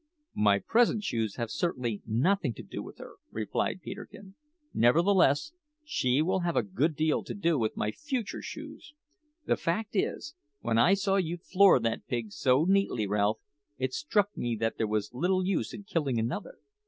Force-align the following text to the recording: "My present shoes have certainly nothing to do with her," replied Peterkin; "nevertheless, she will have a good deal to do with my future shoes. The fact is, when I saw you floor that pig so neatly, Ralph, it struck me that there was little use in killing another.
"My 0.33 0.57
present 0.57 1.03
shoes 1.03 1.35
have 1.35 1.51
certainly 1.51 2.01
nothing 2.07 2.55
to 2.55 2.63
do 2.63 2.81
with 2.81 2.97
her," 2.97 3.17
replied 3.29 3.83
Peterkin; 3.83 4.33
"nevertheless, 4.73 5.51
she 5.85 6.23
will 6.23 6.39
have 6.39 6.55
a 6.55 6.63
good 6.63 6.95
deal 6.95 7.23
to 7.23 7.35
do 7.35 7.59
with 7.59 7.77
my 7.77 7.91
future 7.91 8.41
shoes. 8.41 8.95
The 9.45 9.57
fact 9.57 9.95
is, 9.95 10.33
when 10.61 10.79
I 10.79 10.95
saw 10.95 11.17
you 11.17 11.37
floor 11.37 11.79
that 11.81 12.07
pig 12.07 12.31
so 12.31 12.65
neatly, 12.65 13.05
Ralph, 13.05 13.41
it 13.77 13.93
struck 13.93 14.35
me 14.35 14.55
that 14.55 14.79
there 14.79 14.87
was 14.87 15.13
little 15.13 15.45
use 15.45 15.71
in 15.71 15.83
killing 15.83 16.17
another. 16.17 16.57